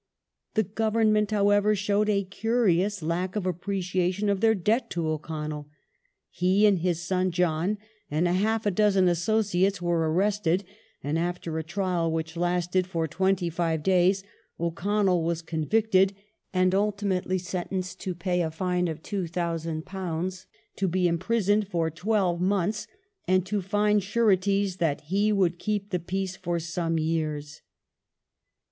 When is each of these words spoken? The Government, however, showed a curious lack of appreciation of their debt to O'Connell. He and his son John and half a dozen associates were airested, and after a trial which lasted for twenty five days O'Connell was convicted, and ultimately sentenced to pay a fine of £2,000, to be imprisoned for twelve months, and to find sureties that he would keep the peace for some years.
The 0.55 0.63
Government, 0.63 1.29
however, 1.29 1.75
showed 1.75 2.09
a 2.09 2.23
curious 2.23 3.03
lack 3.03 3.35
of 3.35 3.45
appreciation 3.45 4.29
of 4.29 4.41
their 4.41 4.55
debt 4.55 4.89
to 4.89 5.07
O'Connell. 5.07 5.69
He 6.31 6.65
and 6.65 6.79
his 6.79 6.99
son 7.03 7.29
John 7.29 7.77
and 8.09 8.27
half 8.27 8.65
a 8.65 8.71
dozen 8.71 9.07
associates 9.07 9.79
were 9.79 10.03
airested, 10.11 10.63
and 11.03 11.19
after 11.19 11.55
a 11.59 11.63
trial 11.63 12.11
which 12.11 12.35
lasted 12.35 12.87
for 12.87 13.07
twenty 13.07 13.47
five 13.47 13.83
days 13.83 14.23
O'Connell 14.59 15.23
was 15.23 15.43
convicted, 15.43 16.13
and 16.51 16.73
ultimately 16.73 17.37
sentenced 17.37 17.99
to 17.99 18.15
pay 18.15 18.41
a 18.41 18.49
fine 18.49 18.87
of 18.87 19.03
£2,000, 19.03 20.45
to 20.77 20.87
be 20.87 21.07
imprisoned 21.07 21.67
for 21.67 21.91
twelve 21.91 22.41
months, 22.41 22.87
and 23.27 23.45
to 23.45 23.61
find 23.61 24.01
sureties 24.01 24.77
that 24.77 25.01
he 25.01 25.31
would 25.31 25.59
keep 25.59 25.91
the 25.91 25.99
peace 25.99 26.35
for 26.35 26.57
some 26.59 26.97
years. 26.97 27.61